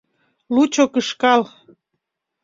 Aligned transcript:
Лучо 0.55 0.85
кышкал. 0.93 1.41